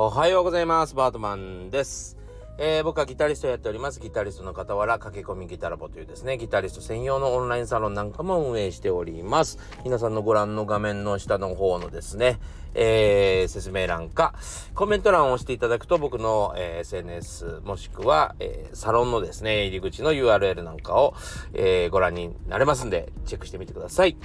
[0.00, 0.94] おはようございます。
[0.94, 2.16] バートマンです。
[2.56, 3.98] えー、僕はギタリストをやっております。
[3.98, 9.58] ギタリストの傍ら、駆け込みギタラボというですね、ギタリスト専用のオンラインサロンなんかも運営しております。
[9.82, 12.38] 皆さんのご覧の画面の下の方のですね、
[12.74, 14.34] えー、説明欄か、
[14.76, 21.14] コメント欄を押していただくと僕の、えー、SNS もしくは、え、サロンのですね、入り口の URL なんかを、
[21.54, 24.16] えー、ご覧になれますんで、チェックしてみてください。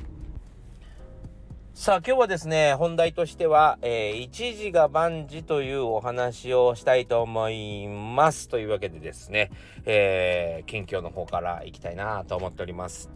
[1.76, 8.47] さあ今日はですね、本題としては、えー、一時が万事というお話をしたいと思います。
[8.47, 9.50] というわけでですね、
[9.86, 13.10] えー、近況の方から行きたいなと思っております。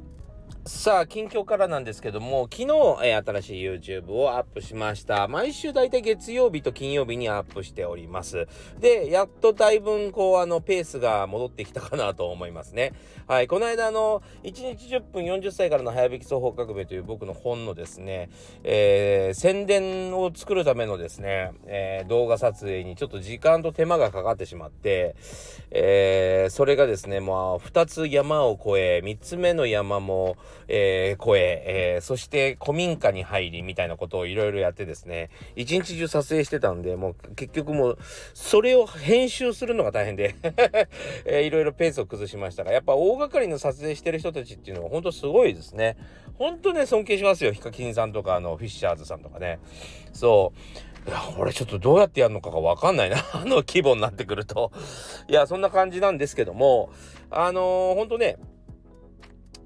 [0.67, 2.65] さあ、近況からなんですけども、昨日、
[3.01, 5.29] えー、新しい YouTube をアップしました。
[5.29, 8.49] 毎週だいたい月曜日と金曜日にアップしております。
[8.77, 12.91] で、やっとだいぶこう、あの、ペースが戻ってきたかなと思いますね。
[13.27, 18.29] はい、この間、あの、1日10分40歳からの早引き双方革命という僕の本のですね、
[18.65, 25.15] えー、宣伝を作るためのですね、えー、動画撮影にちょっと時間と手間がかかってしまって、
[25.71, 30.35] えー、それがですね、まあ、2つ山を越え、3つ目の山も、
[30.67, 37.97] えー、声、えー、そして古民家に入りみたいなことをいろいろやってですね、一日中撮影してたんで、もう結局もう、
[38.33, 40.35] それを編集するのが大変で
[41.25, 45.97] えー、いろいろペースを崩しましたが、やっぱ大掛かりの撮影してる人たちっていうのは本当すごいですね。
[46.37, 47.51] 本当ね、尊敬しますよ。
[47.51, 49.59] ヒカキンさんとか、あの、フィッシャーズさんとかね。
[50.13, 50.53] そ
[51.05, 51.09] う。
[51.09, 53.17] いや、これちょっとどうやってやるのかがわかんないな。
[53.33, 54.71] あの規模になってくると。
[55.27, 56.89] いや、そんな感じなんですけども、
[57.31, 58.37] あのー、ほんとね、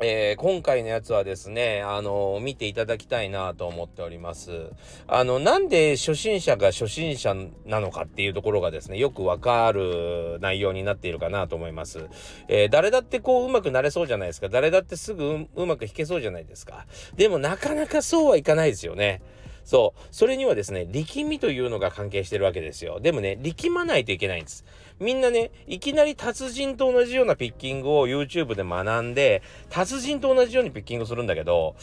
[0.03, 4.71] えー、今回のやつはですね、あのー、見ていただきたいなと思っております。
[5.07, 7.35] あの、なんで初心者が初心者
[7.67, 12.07] なのかっていうところがですね、よくわかる内容になっているかなと思います。
[12.47, 14.49] えー、誰だってこう上手くなれそうじゃないですか。
[14.49, 16.87] 誰だってすぐうまく弾けそうじゃないですか。
[17.15, 19.21] でもなかなかそうはいかないですよね。
[19.63, 20.01] そう。
[20.11, 22.99] それにはですね、力みというのが関係してるわけですよ。
[22.99, 24.65] でもね、力まないといけないんです。
[24.99, 31.75] みんなね、いきなり達人と同じようなピッキングを YouTube で学んで、達人と同じようにピッキングするんだけど、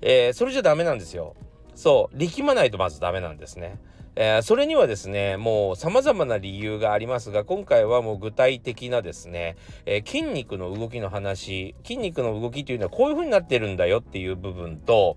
[0.00, 1.34] えー、それじゃダメなんですよ。
[1.74, 2.16] そう。
[2.16, 3.78] 力まないとまずダメなんですね。
[4.16, 9.56] えー、それにはですね、もう様々な理由がありますが、今回はもう具体的なですね、
[9.86, 15.16] えー、筋肉の動きの話、筋肉の動きというのはこういう風になってるんだよっていう部分と、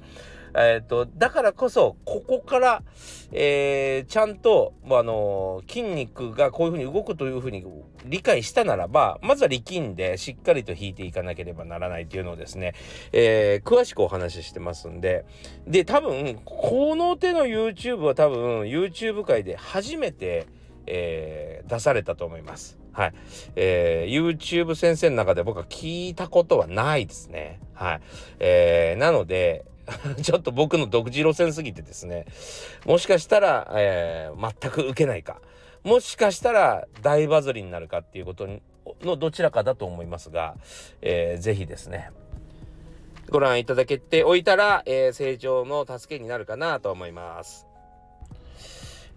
[0.56, 2.84] え、ー、と、だからこそ、ここから、
[3.32, 7.66] えー、ちゃんと、まあの筋肉がこういうふうに動くというふうに
[8.06, 12.74] 理解したならば、まずは力んでしっかりと弾いていかなければならないというのをですね、
[13.12, 15.26] えー、詳しくお話ししてますんで、
[15.68, 20.48] で、多分、この手の YouTube は多分、YouTube 界で初めて、
[20.88, 22.78] えー、出されたと思います。
[22.94, 23.14] はい。
[23.56, 27.60] えー、YouTube 先生の中で僕は聞いたことはないですね。
[27.76, 28.02] はい。
[28.40, 29.66] えー、なので、
[30.22, 32.26] ちょっと僕の独自路線すぎてですね、
[32.86, 35.42] もしかしたら、えー、全く受けないか、
[35.84, 38.48] もしかしたら大バズりになるかっていうこと
[39.02, 40.56] のどちらかだと思いますが、
[41.02, 42.12] えー、ぜひですね、
[43.30, 47.68] ご覧いただけておいたら、えー、成長の助けになるかなと思います。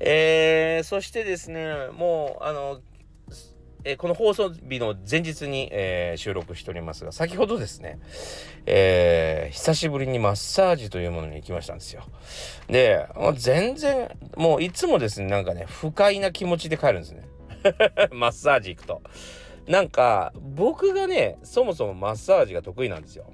[0.01, 2.81] えー、そしてですね、もう、あの、
[3.85, 7.99] えー、この放送日の前日に、えー、収録しておりますが、先ほどですね、
[8.67, 12.03] えー、久しぶりにマッサージというものに行きましたんですよ。
[12.69, 17.23] で、もう全然、もういつもですね、なんかね、不快な気持ちで帰るんですね。
[18.13, 19.03] マッサージ行くと。
[19.67, 23.31] なんか、僕がね、そもそもマッサージが得意なんですよ。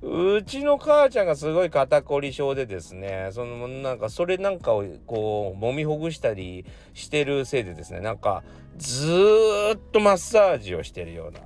[0.00, 6.64] うちの母ちゃんがすごい肩こり症でですね、そのなんかそれなんかをこう揉みほぐしたり
[6.94, 8.44] してるせいでですね、なんか
[8.76, 11.40] ずーっとマッサージをしてるような。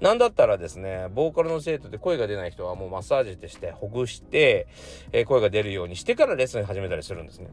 [0.00, 4.68] なんだったらですね、ボーカルの生徒で声が出ない人はもうマッサージってしてほぐして、
[5.12, 7.50] えー、声が出るようにしてからレッスン始めたりするんですね。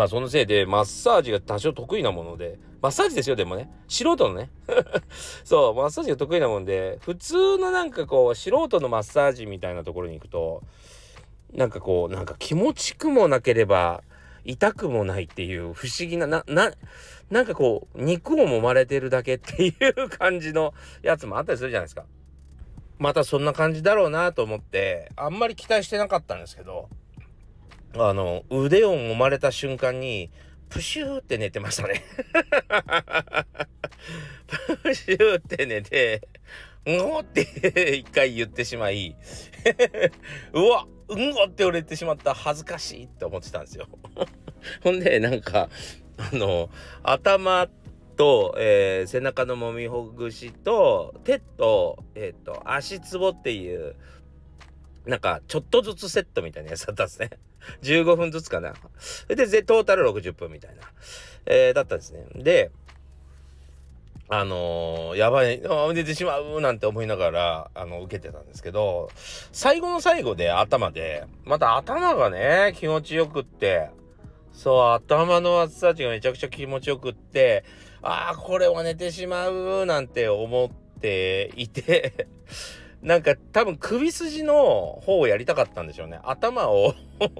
[0.00, 3.70] まあそのせいでマッサージが多少得意なもので、マッサージですよ、でもね。
[3.86, 4.48] 素人のね。
[5.44, 10.62] そう、マッサージが得意なもんで、普通のなんかこう、素人のマッサージみたいなところに行くと、
[11.52, 14.02] なんかこう、なんか気持ちくもなければ、
[14.46, 16.72] 痛くもないっていう不思議な、な、な、
[17.28, 20.72] なんかこう、肉を揉まれてるだけっていう感じの
[21.04, 22.06] やつもあったりするじゃないですか。
[22.98, 26.88] またそんな感じだろうなと思って、あんまり期待してなかったんですけど、
[27.94, 30.30] あの、腕を揉まれた瞬間に、
[30.68, 32.04] プシューって寝てましたね
[34.84, 36.28] プシューって寝て、
[36.86, 39.16] うんごって一回言ってしまい
[40.54, 43.88] うわうんごって言われてしまった恥ずかしいって思ってたんですよ
[44.82, 45.68] ほんで、なんか、
[46.16, 46.70] あの、
[47.02, 47.68] 頭
[48.16, 53.96] と、えー、背中のもみほぐしと、手と、えっ、ー、と、足つぼっていう、
[55.06, 57.30] なんか、ちょっとずつセットみたいなやつだったんですね。
[57.82, 58.74] 15分ずつかな。
[59.28, 60.82] で、トータル60分みたいな、
[61.46, 62.24] えー、だったんですね。
[62.34, 62.70] で、
[64.32, 69.10] あのー、やばい、あ寝てしまうなんて思いながら、あの、受けてたんですけど、
[69.50, 73.90] 最後の最後で頭で、また頭がね、気持ちよくって、
[74.52, 77.64] そう、頭のマッサージがめちゃくちゃ気持ちよくって、
[78.02, 82.28] ああ、これは寝てしまうなんて思っていて
[83.02, 86.20] なんか多分首筋の方をやりたかったんでしょうね。
[86.22, 87.30] 頭を こ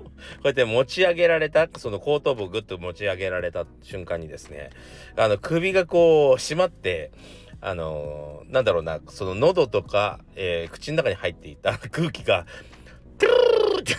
[0.45, 4.71] うやって持ち上げられた、その後頭部をぐっと持ち上げられた瞬間にですね、
[5.17, 7.13] あの首がこう締まって、
[7.61, 12.47] あのー、なんだろうな、その喉とか、えー、口の中に入っていた 空気が、
[13.19, 13.95] トゥルーって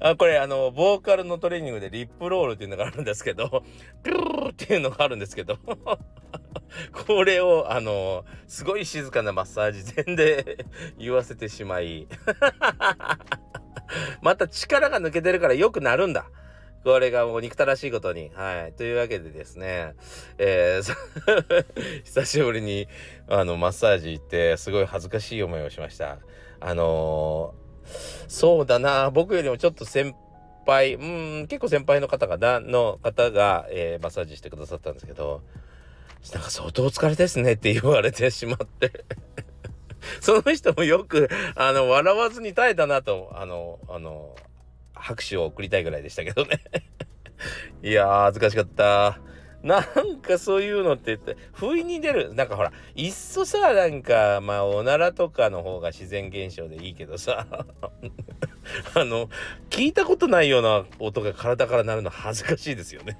[0.00, 3.62] あこれあのボーカルのトレーニングでリップロールっていうのがあるんですけど
[4.02, 5.58] ピューっていうのがあるんですけど
[7.06, 10.66] これをあのすごい静かなマッサージ前で
[10.98, 12.06] 言わせてしまい
[14.22, 16.26] また力が抜けてるから良くなるんだ。
[16.84, 18.32] これがもう憎たらしいことに。
[18.34, 18.72] はい。
[18.72, 19.94] というわけでですね、
[20.36, 21.64] えー、
[22.02, 22.88] 久しぶりに、
[23.28, 26.18] あの、マッサージ行って、すごい恥ずかしい思いをしました。
[26.64, 27.54] あの
[28.28, 30.14] そうだな僕よりもちょっと先
[30.64, 31.04] 輩う
[31.42, 35.42] ん結構先輩の方がの方が、えー、マッサージしてくださったんですけど
[36.30, 39.04] なんか相当お疲れですねって言われてしまって
[40.20, 44.36] その人もよくあの笑わずに耐えたなとあのあの
[44.94, 46.62] 拍手を送りたいぐらいでしたけどね
[47.82, 49.18] いやー恥ずかしかった
[49.62, 52.34] なんかそういうのって言って、不意に出る。
[52.34, 57.46] なんかほら、いっそさ、なんか、まあ、おならとかの方が自然現象でいいけどさ、
[58.94, 59.30] あの、
[59.70, 63.16] 聞いたことないような音が体から鳴るの恥ずかしいですよね。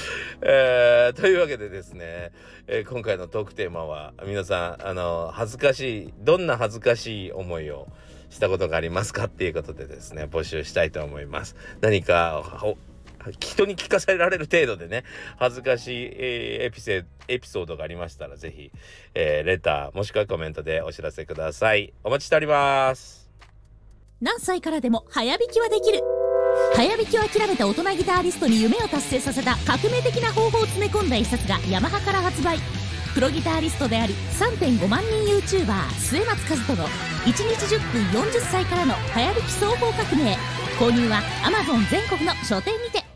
[0.42, 2.32] えー、というわけでですね、
[2.66, 7.88] えー、今回のトークテーマは、皆さん、あの、恥ずかしい、どんな恥ずかしい思いを
[8.30, 11.56] したことがありますかっていうことでですね、募集したいと思います。
[11.80, 12.42] 何か、
[13.38, 15.04] 人に聞かせられる程度でね、
[15.38, 18.72] 恥ずかしい、エピセエピソードがありましたら、ぜひ、
[19.14, 21.92] えー、レター、もしくはコメントでお知らせください。
[22.02, 23.30] お待ちしております。
[24.20, 26.21] 何歳からでも早弾きはできる。
[26.74, 32.58] 早弾きを諦めた大人ギタリストに夢を達成させた革命的な方法を詰め込んだ一冊がヤマハから発売。
[33.14, 40.36] プロギタリストであり3.5万人 YouTuber 末松和人の1日10分40歳からの早弾き総合革命
[40.78, 43.11] 購入は Amazon 全国の書店にて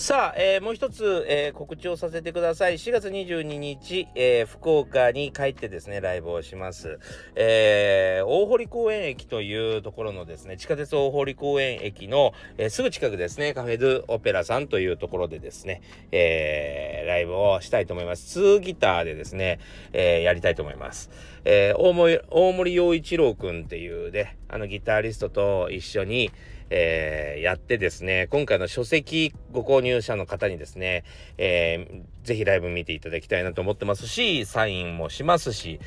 [0.00, 2.74] さあ、えー、もう一つ、えー、告知をさせてください。
[2.74, 7.00] 4月22日、えー、福岡に帰ってですね、ライブをします。
[7.34, 18.38] え、大堀公園駅というところのですね、地下鉄大堀公園駅の、え、すぐ近くですね、カフェドゥオペラさんというところでですね、え、ライブをしたいと思います。
[18.38, 19.58] 2ギターでですね、
[19.92, 21.10] え、やりたいと思います。
[21.44, 26.30] え、大森、大森洋一郎くんっていうね、あのギタリストと一緒に、
[26.70, 31.04] えー、やってですね、今回の書籍ご購入者の方にですね、
[31.36, 35.80] えー、ぜひライブ見ていただきたいなと思ってますし、サインもしますし、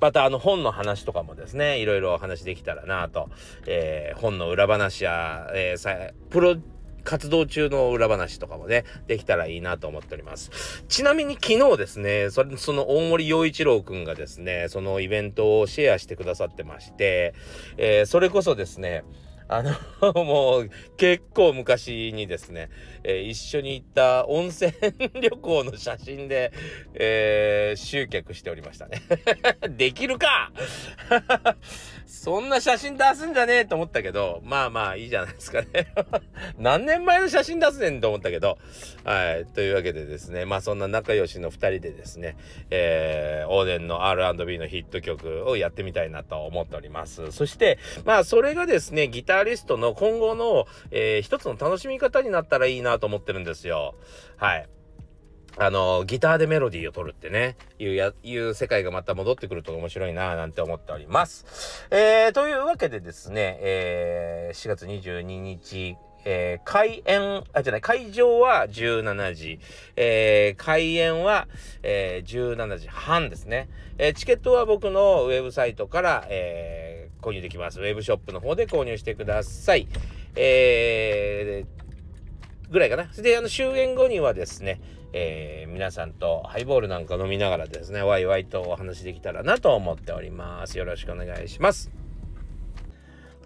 [0.00, 3.30] またあの本の話とかもですね、いろいろお話できたらなと、
[3.66, 6.56] えー、本の裏話や、えー、プロ
[7.04, 10.84] 活動中の裏話とかもね、できたらいいなと思っております。
[10.88, 17.34] ちなみに昨日ですね、それ、その大森洋一郎くんがですね、そのイベントをシェアしてくださってまして、
[17.76, 19.04] えー、それこそですね、
[19.48, 19.72] あの
[20.24, 22.70] もう結構昔にですね、
[23.02, 24.72] えー、一緒に行った温泉
[25.20, 26.52] 旅行の写真で、
[26.94, 29.02] えー、集客しておりましたね。
[29.70, 30.50] できるか！
[32.06, 35.92] そんな写真出すんじゃねえと思ったけど、まあまあいいじゃないですかね。
[36.56, 38.56] 何年前の写真出すねんと思ったけど、
[39.04, 39.46] はい。
[39.46, 42.36] というわけでですね、まあそんな仲良しの2人でですね、
[42.70, 47.30] えー、オーデンの R&B のヒット曲をやってみたいなと思っております。
[47.30, 53.94] そして、まあそれがですね、ギタリストの今後の、えー、一つの楽しみ方になったらいいなと思ってるんですよ。
[54.36, 54.68] はい。
[55.56, 61.86] あの、ギターでメロディーを取るってね、いうや、いう世界がまた戻ってくると面白いなぁなんて思っております。
[61.90, 69.60] えー、というわけでですね、えー、4月22日、えー、開演、あ、じゃない、会場は17時、
[69.96, 71.48] えー、開演は、
[71.82, 73.68] えー、17時半ですね。
[73.98, 77.80] え、チケットは僕のウェブサイトから、え、購入できます。
[77.80, 79.86] ウェブショップの方で購入してください。
[80.36, 81.64] え、
[82.70, 83.08] ぐらいかな。
[83.12, 84.80] それで、あの、終演後にはですね、
[85.12, 90.76] えー、皆さんとハイボールなんか飲みながらですね、ワイワイとお話できたらなと思っております。
[90.76, 92.03] よろしくお願いします。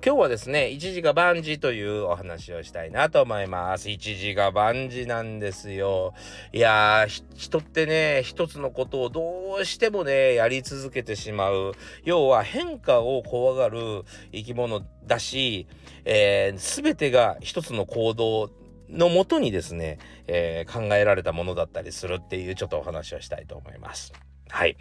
[0.04, 3.90] 今日はですね、一時が万事というお話をしたいなと思います。
[3.90, 6.14] 一時が万事なんですよ。
[6.52, 11.72] いやー、人ってね、一つのことをどうしてもね、やり続けてしまう。
[12.04, 15.66] 要は変化を怖がる生き物だし、
[16.04, 18.52] えー、全てが一つの行動
[18.88, 24.12] のもとにですね、えー、考えられたものだったりするっていうちょっとお話をしたいと思います。
[24.48, 24.76] はい。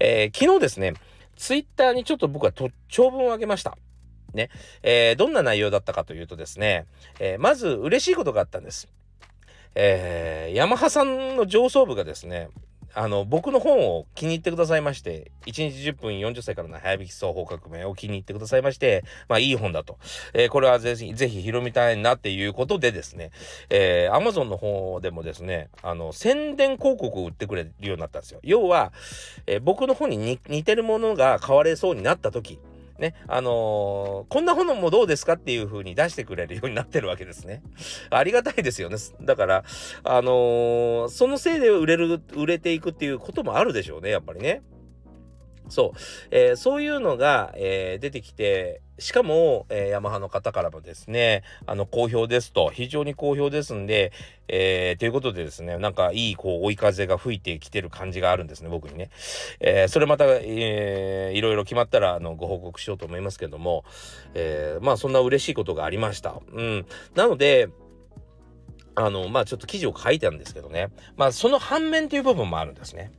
[0.00, 0.94] えー、昨日ですね、
[1.36, 2.52] ツイッターにちょっと僕は
[2.88, 3.76] 長文をあげました。
[4.34, 4.50] ね。
[4.82, 6.86] えー、どんな内容だったかというとですね、
[7.18, 8.88] えー、まず嬉しいことがあったんです。
[9.74, 12.50] えー、ヤマハさんの上層部がですね、
[12.94, 19.98] あの、僕の本を気に入ってくださいまして、1日10分40歳からの早引き双方革命を気に入ってくださいまして、まあいい本だと。
[20.34, 23.30] えー、これはぜひ、ぜひ広みたいなっていうことでですね、
[23.70, 28.40] えー、Amazon の方でもですね、あの、宣伝広告を売ってくれるようになったんですよ。
[28.42, 28.92] 要は、
[29.46, 32.58] えー、僕の本に似てるものが買われそうになった時、
[32.98, 37.62] ね、あのー、こんな本もどうですかっていう風に出してくれるようになってるわけですね。
[38.10, 38.96] ありがたいですよね。
[39.20, 39.64] だから、
[40.04, 44.62] あのー、そのせいで売れる、売れていくっていうこともあるでしょうね、やっぱりね。
[45.72, 45.98] そう、
[46.30, 54.12] えー、そういうのが、えー、出てきて、しかも、えー、ヤマハの方からもですね、あの、好評ですと、非常に好評ですんで、
[54.48, 59.08] えー、ということでですね、なんかいい、こう、追い風が吹いてきてる感じがあるんですね、僕にね。
[59.60, 63.84] えー、それまた、えー、いろいろ決まったら、あの、ご報告しようと思いますけども、
[64.34, 66.38] えー、まあ、そんな嬉しいことがありました。
[66.52, 66.86] うん。
[67.14, 67.70] なので、
[68.94, 73.10] あの、まあ、ちょっと記事を書いてあるんですけどね、まあ、その反面という部分もあるんですね。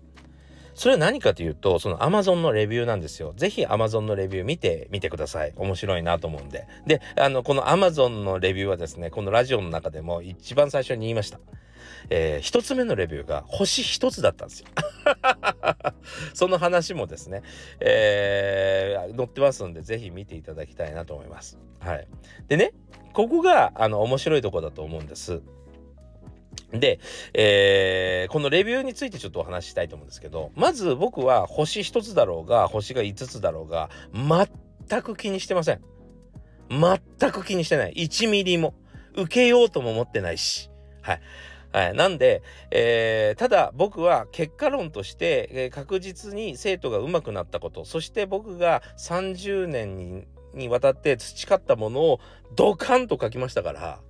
[0.76, 3.34] それは何かというと、その Amazon のレビューなんですよ。
[3.38, 5.54] ぜひ Amazon のレビュー見てみてください。
[5.56, 6.68] 面白いなと思うんで。
[6.88, 11.40] で、あの、この Amazon のレビューはですね、このラジオの中でも一番最初に言いました。
[12.10, 14.68] えー、一つ目のレビューが星一つだったんですよ。
[16.34, 17.44] その話もですね、
[17.80, 21.58] えー、載ってますんで、ぜひ見ていただきたいなと思います。
[21.80, 22.08] はい。
[22.48, 22.74] でね、
[23.14, 25.42] ここが、あの、面白いとこだと思うんです。
[26.74, 27.00] で、
[27.34, 35.82] えー、このレビューについてちょっとお話ししたいと思うんですけど、まず僕は星1つだろうが、星が5つだろうが、全く気にしてません。
[36.70, 37.94] 全く気にしてない。
[37.94, 38.74] 1ミリも。
[39.16, 40.72] 受けようとも思ってないし。
[41.02, 41.22] はい。
[41.72, 52.20] はい、なんで、えー、ただ僕は結果論として、えー、確実に生徒が上手くなったことそして僕が30年ににわたって培ったものを
[52.56, 54.02] ドカンと書きましたから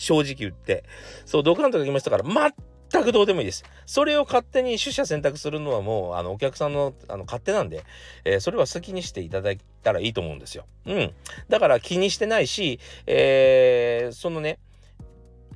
[0.00, 0.84] 正直言って。
[1.26, 3.64] そう、ドカンと書きましたから、全くどうでもいいです。
[3.86, 7.84] それを勝手に取捨選択するのはもう、あの、お客さんの、あの、勝手なんで、
[8.24, 10.64] えー、それは好きにしていただいたらいいと思うんですよ。
[10.86, 11.12] うん。
[11.48, 14.58] だから気にしてないし、えー、そのね、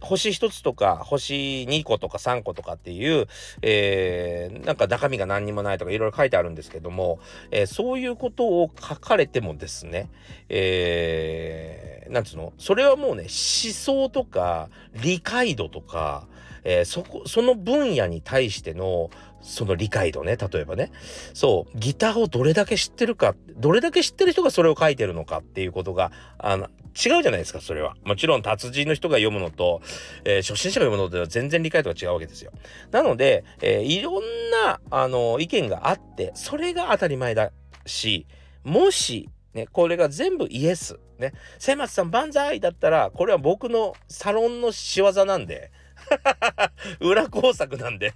[0.04, 3.26] 星1つとか星2個とか3個とかっていう、
[3.62, 7.18] えー、なんか中身が何にもないとかいろいろ書いてあるんですけども、
[7.50, 10.10] えー、そういうことを書かれてもですね、
[10.48, 12.52] えー、なんつうの？
[12.58, 14.68] それはもうね思想とか
[15.02, 16.26] 理解度とか、
[16.64, 20.90] えー、そこその分野に対してのその理解度ね例えばね。
[21.34, 29.82] そうギターをどれだけ知ってるかどれだけ知ってる人がそれを書いてるのかっていうことがあの違うじゃないですかそれはもちろん達人の人が読むのと、
[30.24, 32.52] えー、初心者が読むのでは全然理解度が違うわけですよ
[32.90, 34.22] なので、えー、いろん
[34.64, 37.50] なあの意見があってそれが当たり前だ
[37.86, 38.26] し
[38.62, 40.98] もしね、これが全部イエス。
[41.18, 41.32] ね。
[41.58, 45.70] 瀬松さん万歳だったら、これは僕のサロンの仕業なんで、
[47.00, 48.12] 裏工作なんで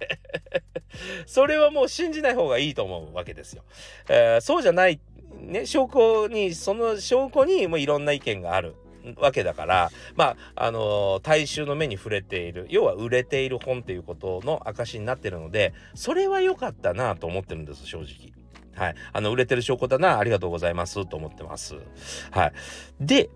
[1.25, 3.63] それはもう信じない方がいいと思うわけですよ。
[4.09, 4.99] えー、そうじゃない、
[5.41, 8.75] ね、証拠に、その証拠にもいろんな意見がある。
[9.17, 18.33] わけだからまああのー、大衆の目に触れている要は売れている本っていうことの証になってるのでそれは良かったなと思ってるんです正直。
[18.79, 18.95] はい。
[19.11, 21.75] あの、売れてる証拠だな、ありがとうございますと思ってます。
[22.31, 22.53] はい。
[23.01, 23.29] で、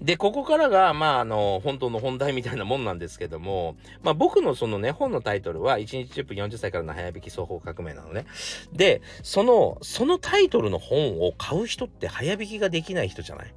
[0.00, 8.26] で、ここからが、まあ、あの、本当の本題みたいなもんなんですけども、まあ、僕のそのね、本のタイトルは、1日10分40歳からの早引き双方革命なのね。
[8.72, 13.54] で、その、そのタイトルの本を買う人って早引きができない人じゃない？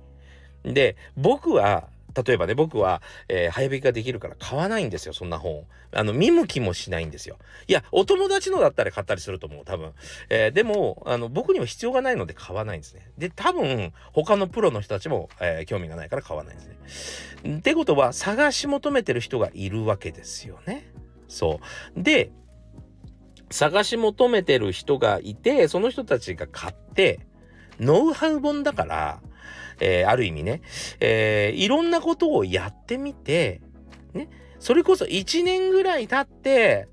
[0.63, 1.89] で、僕は、
[2.25, 5.65] 例えばね、僕は、えー、早引きができるから買わないんですよ、そんな本。
[5.91, 7.37] あの、見向きもしないんですよ。
[7.67, 9.93] いや、お友達のだったら買ったりすると思う、多分。
[10.29, 13.09] えー、でも、あの、僕には必要がないので買わないんですね。
[13.17, 16.67] で、多分、他のプロの人たちも、えー、興味がないから買わないんです
[17.43, 17.57] ね。
[17.57, 20.91] ってことは、探し求めてる人がいるわけですよね。
[21.27, 21.59] そ
[21.95, 22.01] う。
[22.01, 22.31] で、
[23.49, 27.19] 探し求めてる人がいて、その人たちが買って、
[27.79, 29.21] ノウハウ本だから、
[29.79, 30.61] えー、ある意味ね、
[30.99, 33.61] えー、いろんなことをやってみて、
[34.13, 36.87] ね、それこそ1年ぐらい経って、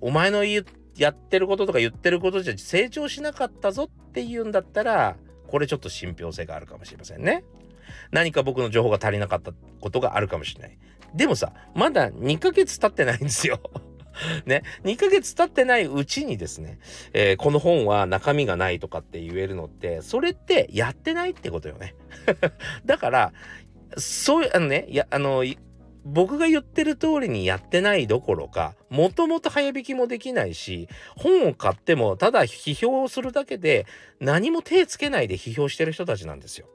[0.00, 0.62] お前のや
[1.10, 5.16] ってることとか言ってることじゃ成長しなかったぞっていうんだったら
[5.48, 7.44] これちょっと信憑性があるかもしれませんね。
[8.10, 10.78] 何か僕の情報が足りなかったことがあるかもしれない。
[11.14, 13.60] でもさ、まだ2ヶ月経ってないんですよ。
[14.46, 16.78] ね、2ヶ月経ってないうちにですね、
[17.12, 21.94] えー、この本は中身がないとかって言えるのって、それってやってないってことよね。
[22.84, 23.32] だから、
[23.96, 25.44] そういう、あのね、いや、あの、
[26.04, 33.86] 僕が言ってる通りにやってないどころか、もともと早引きもできないし、本を買ってもただ批評するだけで
[34.18, 36.66] 何も手つけないで批評してる人たちなんですよ。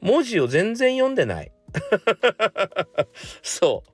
[0.00, 1.52] 文字を全然読んでない。
[3.42, 3.91] そう。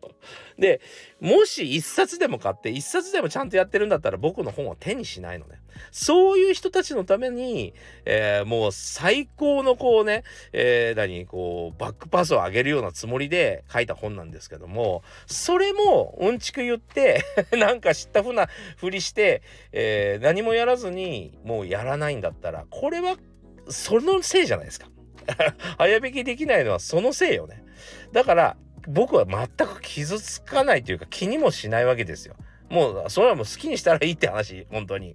[0.58, 0.80] で、
[1.20, 5.60] もし一冊でも買って一冊でもちゃんとやってるんだったら僕の本を手にしないのね。
[5.90, 17.24] そういう人たちのために、えー、もう最高のこうね、えー、何、こう、バックパスを上げるようなつもりで書いた本なんですけども、それもうんちく言って
[17.56, 23.16] なんか知ったふなふりして、えー、何もやらずにもうやらないんだったら、これは
[23.68, 24.88] そのせいじゃないですか。
[25.76, 27.62] 早引きできないのはそのせいよね。
[28.12, 28.56] だから
[28.88, 32.34] 僕は全く傷つかないというか気にもしないわけですよ。
[32.70, 35.14] もうそれはもう好きにしたらいいって話本当に。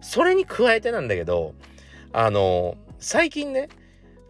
[0.00, 1.54] それに加えてなんだけど
[2.12, 3.68] あの最近ね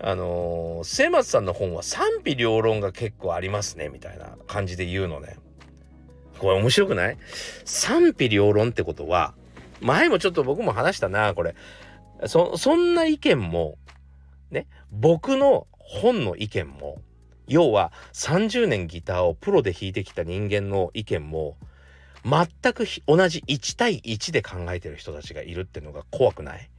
[0.00, 5.36] あの末松さんの本は賛否両論が結構ありますねみたいな感じで言うのね。
[6.38, 7.18] これ面白くない？
[7.64, 9.34] 賛否両論ってことは
[9.80, 11.54] 前もちょっと僕も話したなこれ
[12.26, 13.78] そそんな意見も
[14.50, 17.00] ね僕の本の意見も
[17.46, 21.56] 要は30年ギターをプロで弾いてきた人間の意見も
[22.24, 26.70] 全く同じ1対1で考えてる人たちがいるってのが怖くない？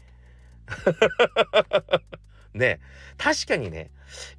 [2.54, 2.80] ね。
[3.18, 3.90] 確かにね、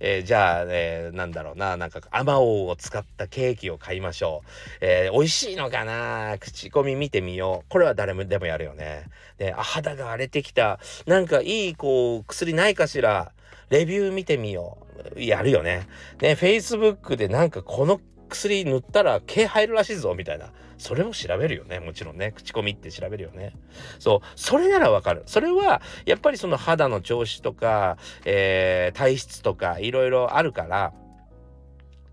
[0.01, 1.77] えー、じゃあ、えー、なんだろうな。
[1.77, 4.49] なんかあまおうを使ったケーキを買いましょう、
[4.81, 6.37] えー、美味しいのかな？
[6.41, 7.69] 口コミ見てみよう。
[7.69, 9.05] これは誰もでもやるよね。
[9.37, 10.81] で肌が荒れてきた。
[11.07, 13.33] なんかいいこう薬ないかしら？
[13.71, 14.79] レビュー見てみよ
[15.17, 15.23] う。
[15.23, 15.87] やるよね。
[16.21, 20.53] ね Facebook でなんかこの薬塗ったら毛入るらしいぞみたいな。
[20.77, 21.79] それも調べるよね。
[21.79, 22.33] もちろんね。
[22.33, 23.53] 口コミって調べるよね。
[23.99, 24.21] そう。
[24.35, 25.23] それならわかる。
[25.27, 30.93] それはやっぱりその肌の調子とか、えー、体質とかいろいろあるから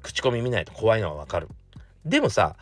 [0.04, 1.48] 口コミ見ないと怖いのはわかる。
[2.06, 2.56] でもさ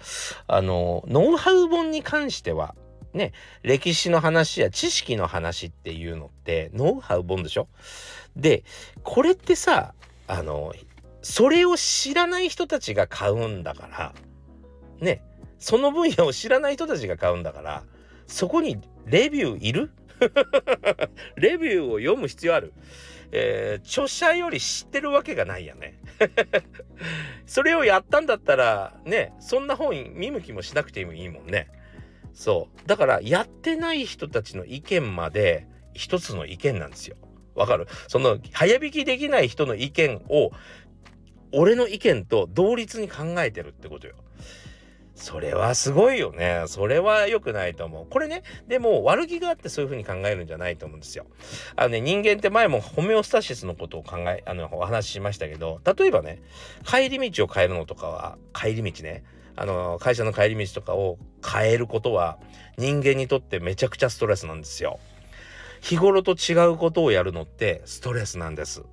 [0.48, 2.76] あのノウハウ本に関しては
[3.14, 3.32] ね
[3.64, 7.68] 歴史の話や知識の話っていうのってノウハウ本でしょ？
[8.36, 8.64] で
[9.04, 9.94] これってさ
[10.28, 10.74] あの
[11.22, 14.14] それを知らない人たちが買うんだから
[15.00, 15.22] ね
[15.58, 17.84] その分野を知らない人たちが買うんだから
[18.28, 19.92] そこにレビューいる？
[21.36, 22.74] レビューを読む必要ある、
[23.32, 26.00] えー、著者より知ってるわけがないよね。
[27.48, 31.70] それをやったんだったらねそんな本見向きもしなくてもいいもんね。
[32.34, 32.88] そう。
[32.88, 37.18] だからやってない人たちの意見まで一つの意見なんですよ。
[37.60, 37.88] わかる？
[38.08, 40.52] その早引きできない人の意見を
[41.52, 44.16] 俺の意見と同率に考えてるってことよ。
[45.14, 46.64] それはすごいよね。
[46.68, 48.08] それは良くないと思う。
[48.10, 51.26] これね、でも悪気があってそういう風に考えるんじゃないと思うんですよ。
[51.76, 56.42] あのね、人間って前もホメオスタシスのことを考え、あの、お話ししましたけど、例えばね、
[56.86, 59.26] 帰り道を変えるのとかは、帰り道ね、
[59.58, 62.40] あの、会社の帰り道とかを変えることは、
[62.78, 65.00] 人間にとってめちゃくちゃストレスなんですよ。
[65.82, 68.84] 日頃と違うことをやるのってストレスなんです。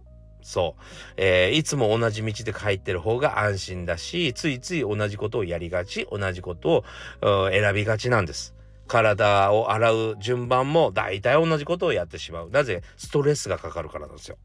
[0.43, 0.83] そう。
[1.17, 6.85] えー、いつも同じ道で帰ってる方が安心だし、ついつい同じことをやりがち、同じこと
[7.21, 8.55] を選びがちなんです。
[8.87, 12.51] 体を洗う順番も大体同じことをやってしまう。
[12.51, 12.83] なぜ？
[12.97, 14.39] ストレスがかかるからなんですよ。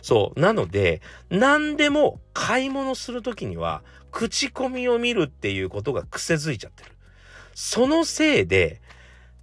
[0.00, 0.40] そう。
[0.40, 6.92] なので、何でも買い物するときには、口コミを見るっていうことが癖づいちゃってる。
[7.54, 8.80] そのせいで、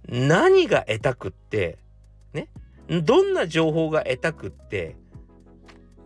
[0.08, 1.78] 何が得たくって、
[2.32, 2.48] ね。
[3.02, 4.96] どんな情報が得たくって、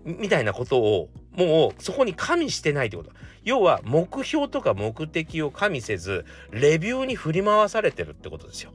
[0.04, 3.10] みたいなことをもうそこに加味してないってこと。
[3.44, 8.72] 要は目標とか目的を加味せずレビューに振り回されてるってことですよ。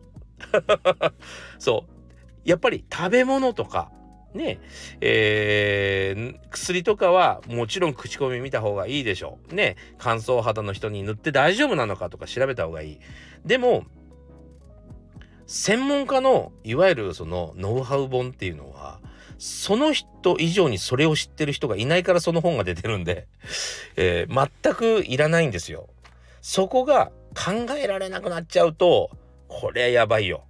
[1.60, 1.92] そう。
[2.44, 3.92] やっぱり食べ物とか
[4.34, 4.60] ね。
[5.02, 9.56] えー、薬とかはもちろん口コミ見た方がいいでしょう。
[9.56, 9.76] ね。
[9.98, 13.00] 乾燥肌の人に塗って大丈夫なのかとか調べた方がいい。
[13.46, 13.86] でも
[15.52, 19.02] 専門家のいわゆるそのノウハウ本っていうのは
[19.38, 23.28] その人以上にそれを知ってる人がいないからその本が出てるんで、
[23.98, 25.90] えー、全くいらないんですよ。
[26.42, 29.10] そこが考えられなくなっちゃうと、
[29.50, 30.46] これやばいよ。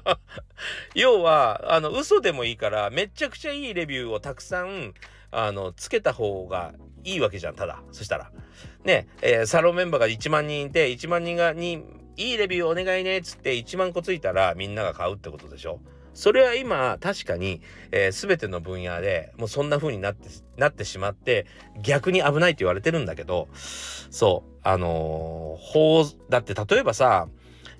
[0.94, 4.94] 要は、あの、嘘でもいいから、めちゃくちゃいいレビューをたくさん、
[5.30, 7.82] あの、つけた方がいいわけじゃん、ただ。
[7.92, 8.30] そしたら。
[8.84, 11.84] ね、えー、サロンメンバーが1万人いて、1万人が、に、
[12.16, 15.80] いいレビューお願いねっつって1万個ついたらみんなが買うってことでしょ？
[16.14, 17.60] それは今確かに、
[17.92, 21.44] えー、全ての分野でもうそんな風になってなってしまって
[21.82, 27.28] 逆に危ないって言われてるんだけどそうあのー、法だって例えばさ、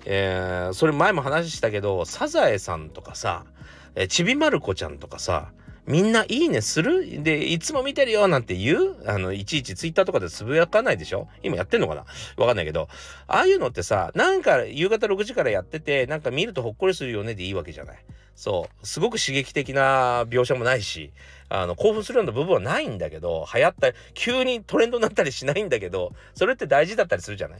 [0.05, 3.45] えー、それ前も話したけどサザエさんとかさ、
[3.95, 5.51] えー、ちびまる子ちゃんとかさ
[5.87, 7.23] みんないいねする？
[7.23, 8.95] で、いつも見てるよなんて言う？
[9.09, 11.29] あの、いちいちツイッターとかでつぶやかないでしょ？
[11.43, 12.05] 今やってんのかな？
[12.35, 12.89] わかんないけど。
[13.27, 17.35] ああいうのってさ、なんか夕方6時からやってて、なんか見るとほっこりするよね？
[17.35, 17.97] でいいわけじゃない。
[18.35, 18.85] そう。
[18.85, 21.11] すごく刺激的な描写もないし、
[21.49, 27.59] あの、興奮するような部分はないんだけど、流行った、急にトレンドになったりしないんだけど、それって大事だったりするじゃない？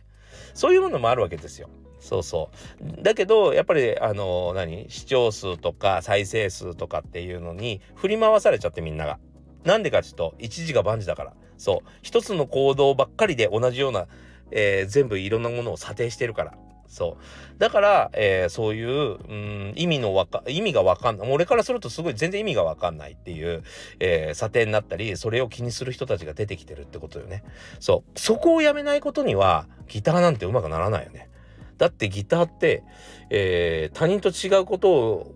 [0.54, 1.70] そういうものもあるわけですよ。
[2.00, 2.52] そうそ
[3.00, 3.04] う。
[3.04, 4.86] だけど、やっぱり、あの、何？
[4.90, 9.20] 視聴数とか再生数とかっていうのに振り回されちゃってみんなが。
[9.64, 11.34] なんでかっていうと、一時が万事だから。
[11.58, 11.90] そう。
[12.02, 14.08] 一つの行動ばっかりで同じような、
[14.52, 16.54] えー、全部いろんなものを査定してるから。
[16.88, 17.60] そう。
[17.60, 21.32] だから、えー、そういう、うん、意味のわか、意味がわかんない。
[21.32, 23.64] 俺からするとすごい全然意味がわかんないっていう、
[24.00, 27.44] えー、査定になったり、それを気にする人たちが出てきてるってことよね。
[27.80, 28.20] そう。
[28.20, 31.30] そこをやめないことには、ギターなんてうまくならないよね。
[31.78, 32.84] だってギターって、
[33.30, 35.36] えー、他人と違うことを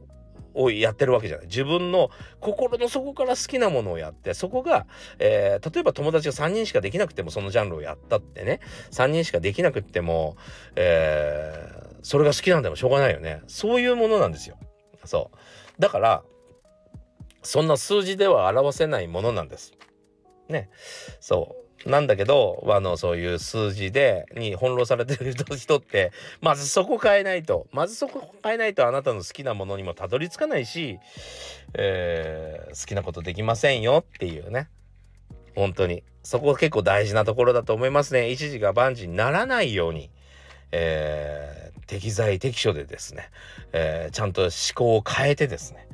[0.54, 1.48] をやってるわけじゃない。
[1.48, 2.10] 自分の
[2.40, 4.86] 心の底から好きなものをやってそこが、
[5.20, 8.60] えー、例えば友達が3人しかできなくてもそのジャンルをやったってね。
[8.92, 10.36] 3人しかできなくっても、
[10.76, 13.42] えー、それが好きなんでもしょうがないよね。
[13.48, 14.58] そういうものなんですよ。
[15.06, 15.82] そう。
[15.82, 16.24] だから
[17.44, 19.74] そんな数字では表せないものなんです。
[20.48, 20.70] ね。
[21.20, 21.61] そう。
[21.86, 31.00] なんだけど、あの、そういう数字で、に翻弄されてる人って、まずそこ変えないと、まずそこ変えないとあなたの好きなものにもたどり着かないし、
[31.74, 34.68] えー、好きなことできませんよっていうね。
[35.56, 36.04] 本当に。
[36.24, 38.30] そこが結構大事なところだと思いますね。
[38.30, 40.12] 一時が万事にならないように、
[40.72, 43.30] えー、適材適所でですね、
[43.74, 45.88] えー、ちゃんと思考を変えてですね、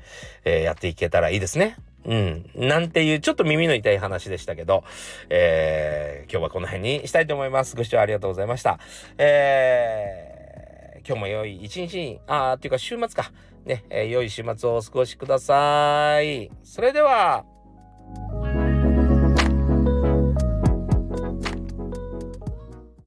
[0.43, 1.77] えー、やっていけたらいいですね。
[2.07, 2.49] うん。
[2.55, 4.83] なんていう、ちょっと耳の痛い話でしたけど、
[5.29, 7.75] えー、今日はこの辺にしたいと思います。
[7.75, 8.79] ご視聴ありがとうございました。
[9.17, 13.31] えー、今日も良い一日に、あー、っていうか週末か。
[13.65, 16.49] ね、えー、良い週末をお過ごしください。
[16.63, 17.43] それでは、